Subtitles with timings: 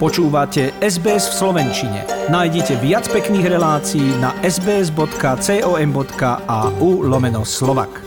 [0.00, 2.08] Počúvate SBS v Slovenčine.
[2.32, 5.04] Nájdite viac pekných relácií na sbs.com.au
[7.04, 8.00] lomeno slovak.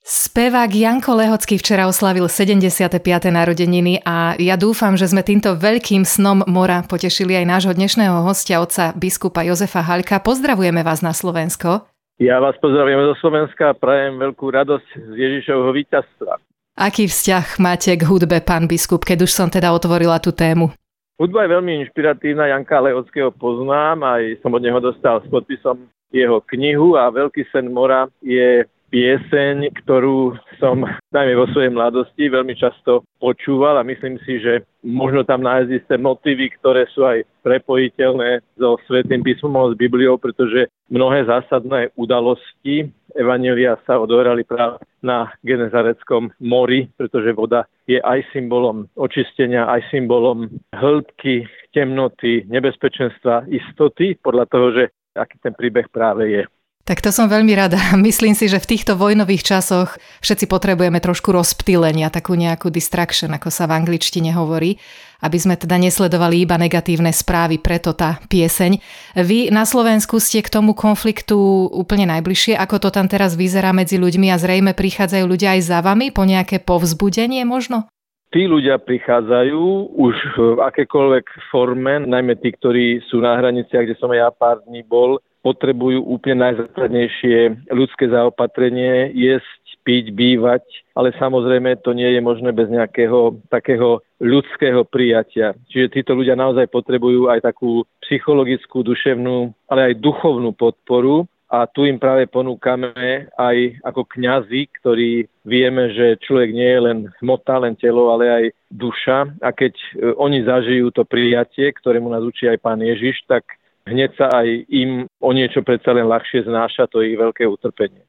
[0.00, 2.96] Spevák Janko Lehocký včera oslavil 75.
[3.28, 8.64] narodeniny a ja dúfam, že sme týmto veľkým snom mora potešili aj nášho dnešného hostia,
[8.64, 10.24] otca biskupa Jozefa Halka.
[10.24, 11.84] Pozdravujeme vás na Slovensko.
[12.16, 16.40] Ja vás pozdravujem zo Slovenska a prajem veľkú radosť z Ježišovho víťazstva.
[16.76, 20.76] Aký vzťah máte k hudbe, pán biskup, keď už som teda otvorila tú tému?
[21.16, 26.44] Hudba je veľmi inšpiratívna, Janka Lehockého poznám, aj som od neho dostal s podpisom jeho
[26.52, 30.84] knihu a Veľký sen mora je pieseň, ktorú som
[31.16, 35.94] najmä vo svojej mladosti veľmi často počúval a myslím si, že možno tam nájsť isté
[35.96, 43.80] motívy, ktoré sú aj prepojiteľné so Svetým písmom s Bibliou, pretože mnohé zásadné udalosti Evanelia
[43.88, 51.48] sa odohrali práve na Genezareckom mori, pretože voda je aj symbolom očistenia, aj symbolom hĺbky,
[51.72, 54.84] temnoty, nebezpečenstva, istoty, podľa toho, že
[55.16, 56.42] aký ten príbeh práve je.
[56.86, 57.82] Tak to som veľmi rada.
[57.98, 63.50] Myslím si, že v týchto vojnových časoch všetci potrebujeme trošku rozptýlenia, takú nejakú distraction, ako
[63.50, 64.78] sa v angličtine hovorí,
[65.18, 68.78] aby sme teda nesledovali iba negatívne správy, preto tá pieseň.
[69.18, 71.34] Vy na Slovensku ste k tomu konfliktu
[71.74, 75.78] úplne najbližšie, ako to tam teraz vyzerá medzi ľuďmi a zrejme prichádzajú ľudia aj za
[75.82, 77.90] vami po nejaké povzbudenie možno?
[78.30, 84.10] Tí ľudia prichádzajú už v akékoľvek forme, najmä tí, ktorí sú na hraniciach, kde som
[84.14, 90.66] ja pár dní bol, potrebujú úplne najzákladnejšie ľudské zaopatrenie, jesť, piť, bývať,
[90.98, 95.54] ale samozrejme to nie je možné bez nejakého takého ľudského prijatia.
[95.70, 101.86] Čiže títo ľudia naozaj potrebujú aj takú psychologickú, duševnú, ale aj duchovnú podporu a tu
[101.86, 107.78] im práve ponúkame aj ako kňazi, ktorí vieme, že človek nie je len hmota, len
[107.78, 108.44] telo, ale aj
[108.74, 109.86] duša a keď e,
[110.18, 113.46] oni zažijú to prijatie, ktorému nás učí aj pán Ježiš, tak
[113.86, 118.02] hneď sa aj im o niečo predsa len ľahšie znáša to ich veľké utrpenie.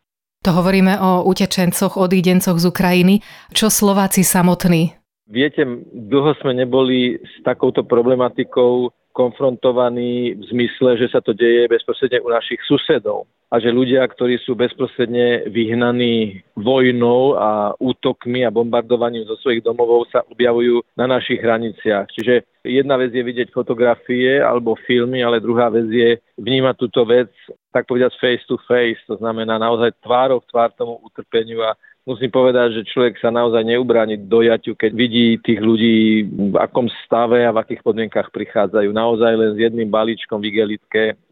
[0.45, 3.15] To hovoríme o utečencoch, odídencoch z Ukrajiny.
[3.53, 4.96] Čo Slováci samotní?
[5.27, 12.21] Viete, dlho sme neboli s takouto problematikou konfrontovaní v zmysle, že sa to deje bezprostredne
[12.21, 19.23] u našich susedov a že ľudia, ktorí sú bezprostredne vyhnaní vojnou a útokmi a bombardovaním
[19.25, 22.11] zo svojich domovov sa objavujú na našich hraniciach.
[22.11, 27.31] Čiže jedna vec je vidieť fotografie alebo filmy, ale druhá vec je vnímať túto vec,
[27.71, 31.73] tak povedať face to face, to znamená naozaj tvárov tvár tomu utrpeniu a
[32.07, 37.43] musím povedať, že človek sa naozaj neubráni dojaťu, keď vidí tých ľudí v akom stave
[37.43, 38.89] a v akých podmienkach prichádzajú.
[38.95, 40.47] Naozaj len s jedným balíčkom v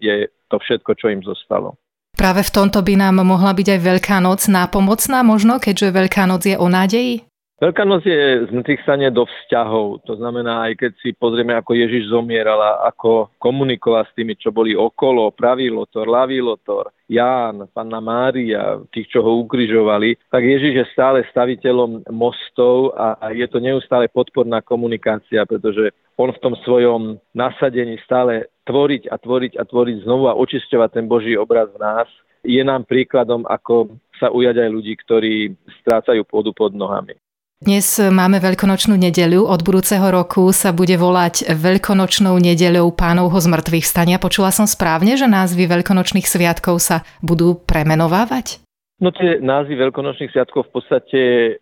[0.03, 1.79] je to všetko, čo im zostalo.
[2.15, 6.47] Práve v tomto by nám mohla byť aj Veľká noc nápomocná možno, keďže Veľká noc
[6.47, 7.27] je o nádeji?
[7.55, 8.51] Veľká noc je
[8.83, 10.03] stane do vzťahov.
[10.03, 14.51] To znamená, aj keď si pozrieme, ako Ježiš zomieral a ako komunikoval s tými, čo
[14.51, 20.83] boli okolo, pravý lotor, ľavý lotor, Ján, Panna Mária, tých, čo ho ukrižovali, tak Ježiš
[20.83, 27.23] je stále staviteľom mostov a je to neustále podporná komunikácia, pretože on v tom svojom
[27.31, 32.11] nasadení stále tvoriť a tvoriť a tvoriť znovu a očisťovať ten Boží obraz v nás,
[32.43, 35.33] je nám príkladom, ako sa ujať aj ľudí, ktorí
[35.81, 37.15] strácajú pôdu pod nohami.
[37.63, 39.47] Dnes máme veľkonočnú nedeľu.
[39.47, 44.19] Od budúceho roku sa bude volať Veľkonočnou nedeľou pánovho zmrtvých stania.
[44.19, 48.59] Počula som správne, že názvy veľkonočných sviatkov sa budú premenovávať?
[48.99, 51.19] No tie názvy veľkonočných sviatkov v podstate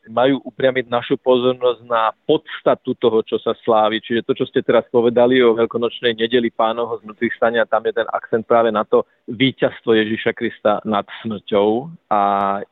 [0.10, 4.02] majú upriamiť našu pozornosť na podstatu toho, čo sa slávi.
[4.02, 7.94] Čiže to, čo ste teraz povedali o veľkonočnej nedeli pánovho z mŕtvych stania, tam je
[8.02, 11.70] ten akcent práve na to víťazstvo Ježiša Krista nad smrťou
[12.10, 12.22] a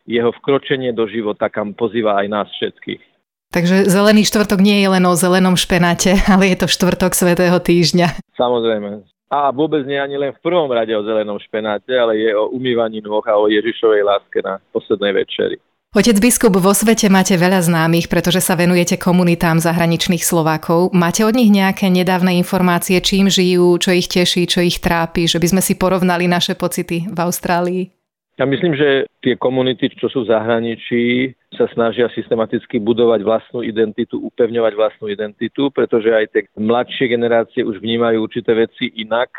[0.10, 3.11] jeho vkročenie do života, kam pozýva aj nás všetkých.
[3.52, 8.18] Takže zelený štvrtok nie je len o zelenom špenáte, ale je to štvrtok svätého týždňa.
[8.40, 9.04] Samozrejme.
[9.32, 13.00] A vôbec nie ani len v prvom rade o zelenom špenáte, ale je o umývaní
[13.00, 15.56] nôh a o Ježišovej láske na poslednej večeri.
[15.92, 20.96] Otec biskup, vo svete máte veľa známych, pretože sa venujete komunitám zahraničných Slovákov.
[20.96, 25.36] Máte od nich nejaké nedávne informácie, čím žijú, čo ich teší, čo ich trápi, že
[25.36, 28.01] by sme si porovnali naše pocity v Austrálii?
[28.40, 34.18] Ja myslím, že tie komunity, čo sú v zahraničí, sa snažia systematicky budovať vlastnú identitu,
[34.18, 39.30] upevňovať vlastnú identitu, pretože aj tie mladšie generácie už vnímajú určité veci inak.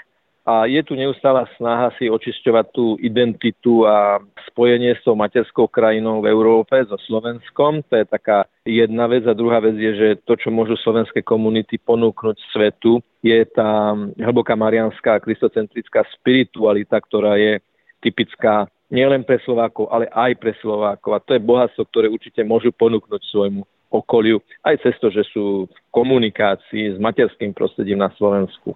[0.42, 4.18] A je tu neustála snaha si očisťovať tú identitu a
[4.50, 7.86] spojenie s tou materskou krajinou v Európe, so Slovenskom.
[7.86, 9.22] To je taká jedna vec.
[9.30, 14.58] A druhá vec je, že to, čo môžu slovenské komunity ponúknuť svetu, je tá hlboká
[14.58, 17.62] marianská kristocentrická spiritualita, ktorá je
[18.02, 21.16] typická nielen pre Slovákov, ale aj pre Slovákov.
[21.16, 25.68] A to je bohatstvo, ktoré určite môžu ponúknuť svojmu okoliu, aj cez to, že sú
[25.68, 28.72] v komunikácii s materským prostredím na Slovensku.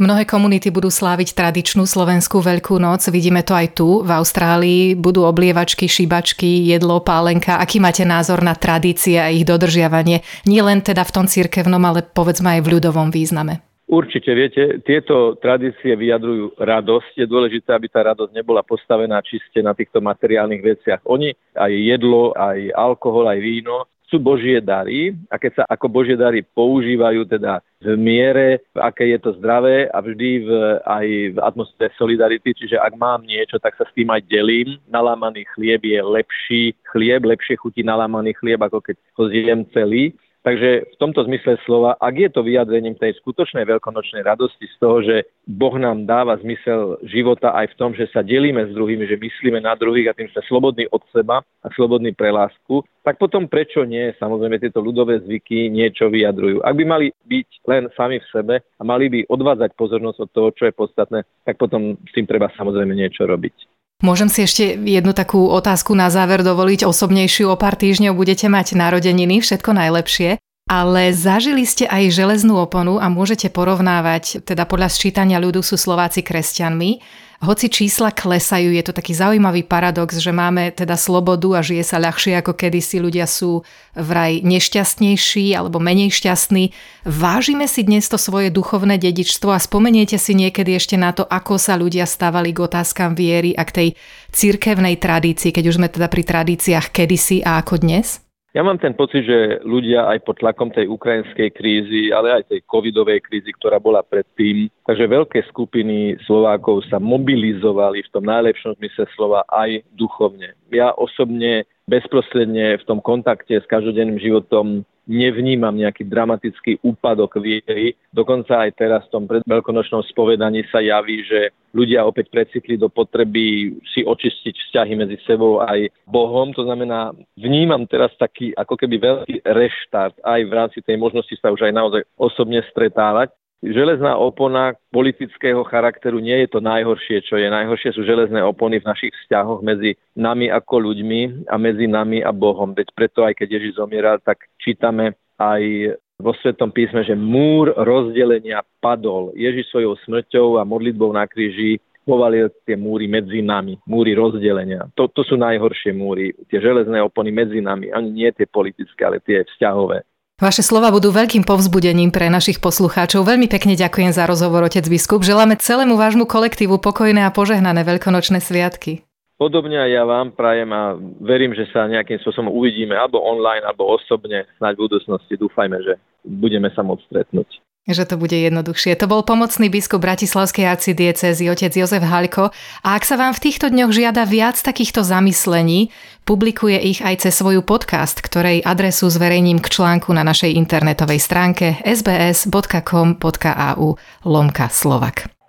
[0.00, 3.04] Mnohé komunity budú sláviť tradičnú slovenskú Veľkú noc.
[3.12, 4.96] Vidíme to aj tu, v Austrálii.
[4.96, 7.60] Budú oblievačky, šibačky, jedlo, pálenka.
[7.60, 10.24] Aký máte názor na tradície a ich dodržiavanie?
[10.48, 13.60] Nie len teda v tom cirkevnom, ale povedzme aj v ľudovom význame.
[13.90, 17.10] Určite, viete, tieto tradície vyjadrujú radosť.
[17.18, 21.02] Je dôležité, aby tá radosť nebola postavená čiste na týchto materiálnych veciach.
[21.10, 26.18] Oni, aj jedlo, aj alkohol, aj víno, sú Božie dary a keď sa ako Božie
[26.18, 30.50] dary používajú teda v miere, aké je to zdravé a vždy v,
[30.82, 34.82] aj v atmosfére solidarity, čiže ak mám niečo, tak sa s tým aj delím.
[34.90, 40.10] Nalámaný chlieb je lepší chlieb, lepšie chutí nalámaný chlieb, ako keď ho zjem celý.
[40.40, 45.04] Takže v tomto zmysle slova, ak je to vyjadrením tej skutočnej veľkonočnej radosti z toho,
[45.04, 49.20] že Boh nám dáva zmysel života aj v tom, že sa delíme s druhými, že
[49.20, 53.52] myslíme na druhých a tým sme slobodní od seba a slobodní pre lásku, tak potom
[53.52, 54.16] prečo nie?
[54.16, 56.64] Samozrejme tieto ľudové zvyky niečo vyjadrujú.
[56.64, 60.48] Ak by mali byť len sami v sebe a mali by odvádzať pozornosť od toho,
[60.56, 63.69] čo je podstatné, tak potom s tým treba samozrejme niečo robiť.
[64.00, 67.52] Môžem si ešte jednu takú otázku na záver dovoliť osobnejšiu.
[67.52, 70.40] O pár týždňov budete mať narodeniny, všetko najlepšie.
[70.70, 76.22] Ale zažili ste aj železnú oponu a môžete porovnávať, teda podľa sčítania ľudu sú Slováci
[76.22, 77.02] kresťanmi
[77.40, 81.96] hoci čísla klesajú, je to taký zaujímavý paradox, že máme teda slobodu a žije sa
[81.96, 83.64] ľahšie ako kedysi, ľudia sú
[83.96, 86.76] vraj nešťastnejší alebo menej šťastní.
[87.08, 91.56] Vážime si dnes to svoje duchovné dedičstvo a spomeniete si niekedy ešte na to, ako
[91.56, 93.88] sa ľudia stávali k otázkam viery a k tej
[94.36, 98.29] cirkevnej tradícii, keď už sme teda pri tradíciách kedysi a ako dnes?
[98.50, 102.66] Ja mám ten pocit, že ľudia aj pod tlakom tej ukrajinskej krízy, ale aj tej
[102.66, 109.06] covidovej krízy, ktorá bola predtým, takže veľké skupiny Slovákov sa mobilizovali v tom najlepšom zmysle
[109.14, 110.58] slova aj duchovne.
[110.74, 117.96] Ja osobne bezprostredne v tom kontakte s každodenným životom nevnímam nejaký dramatický úpadok viery.
[118.12, 123.78] Dokonca aj teraz v tom predveľkonočnom spovedaní sa javí, že ľudia opäť precitli do potreby
[123.94, 126.50] si očistiť vzťahy medzi sebou aj Bohom.
[126.54, 131.54] To znamená, vnímam teraz taký ako keby veľký reštart aj v rámci tej možnosti sa
[131.54, 133.30] už aj naozaj osobne stretávať.
[133.60, 137.44] Železná opona politického charakteru nie je to najhoršie, čo je.
[137.44, 142.32] Najhoršie sú železné opony v našich vzťahoch medzi nami ako ľuďmi a medzi nami a
[142.32, 142.72] Bohom.
[142.72, 148.64] Veď preto aj keď Ježiš zomieral, tak čítame aj vo Svetom písme, že múr rozdelenia
[148.80, 149.36] padol.
[149.36, 154.88] Ježiš svojou smrťou a modlitbou na kríži povalil tie múry medzi nami, múry rozdelenia.
[154.96, 159.20] To, to sú najhoršie múry, tie železné opony medzi nami, ani nie tie politické, ale
[159.20, 160.00] tie vzťahové.
[160.40, 163.28] Vaše slova budú veľkým povzbudením pre našich poslucháčov.
[163.28, 165.20] Veľmi pekne ďakujem za rozhovor, otec biskup.
[165.20, 169.04] Želáme celému vášmu kolektívu pokojné a požehnané veľkonočné sviatky.
[169.36, 173.92] Podobne aj ja vám prajem a verím, že sa nejakým spôsobom uvidíme alebo online, alebo
[173.92, 175.36] osobne snáď v budúcnosti.
[175.36, 177.60] Dúfajme, že budeme sa môcť stretnúť
[177.92, 178.96] že to bude jednoduchšie.
[178.98, 182.50] To bol pomocný biskup Bratislavskej arcidiecezy otec Jozef Haľko
[182.82, 185.90] a ak sa vám v týchto dňoch žiada viac takýchto zamyslení,
[186.24, 191.82] publikuje ich aj cez svoju podcast, ktorej adresu zverejním k článku na našej internetovej stránke
[191.82, 193.86] sbs.com.au
[194.24, 195.40] lomka Slovak.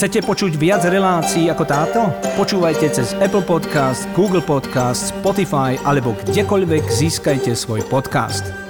[0.00, 2.00] Chcete počuť viac relácií ako táto?
[2.40, 8.69] Počúvajte cez Apple Podcast, Google Podcast, Spotify alebo kdekoľvek získajte svoj podcast.